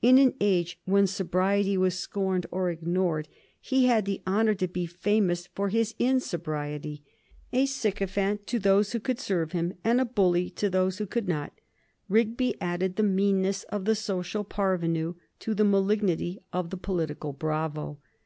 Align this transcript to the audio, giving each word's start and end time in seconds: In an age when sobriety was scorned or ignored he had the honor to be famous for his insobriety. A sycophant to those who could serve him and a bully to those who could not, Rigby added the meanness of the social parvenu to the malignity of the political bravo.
In 0.00 0.16
an 0.16 0.32
age 0.40 0.80
when 0.86 1.06
sobriety 1.06 1.76
was 1.76 1.98
scorned 1.98 2.46
or 2.50 2.70
ignored 2.70 3.28
he 3.60 3.84
had 3.84 4.06
the 4.06 4.22
honor 4.26 4.54
to 4.54 4.66
be 4.66 4.86
famous 4.86 5.46
for 5.48 5.68
his 5.68 5.94
insobriety. 5.98 7.02
A 7.52 7.66
sycophant 7.66 8.46
to 8.46 8.58
those 8.58 8.92
who 8.92 8.98
could 9.00 9.20
serve 9.20 9.52
him 9.52 9.74
and 9.84 10.00
a 10.00 10.06
bully 10.06 10.48
to 10.48 10.70
those 10.70 10.96
who 10.96 11.06
could 11.06 11.28
not, 11.28 11.52
Rigby 12.08 12.58
added 12.62 12.96
the 12.96 13.02
meanness 13.02 13.64
of 13.64 13.84
the 13.84 13.94
social 13.94 14.42
parvenu 14.42 15.16
to 15.40 15.52
the 15.54 15.64
malignity 15.66 16.40
of 16.50 16.70
the 16.70 16.78
political 16.78 17.34
bravo. 17.34 17.98